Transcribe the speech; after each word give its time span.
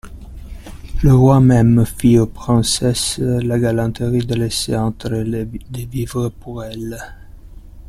Le 1.03 1.13
roi 1.13 1.39
même 1.41 1.85
fit 1.85 2.17
aux 2.17 2.25
princesses 2.25 3.19
la 3.19 3.59
galanterie 3.59 4.25
de 4.25 4.33
laisser 4.33 4.75
entrer 4.75 5.23
des 5.45 5.85
vivres 5.85 6.29
pour 6.29 6.63
elles. 6.63 6.97